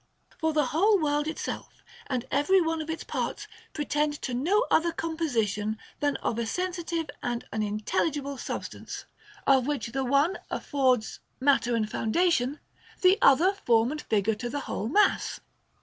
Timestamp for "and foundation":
11.75-12.59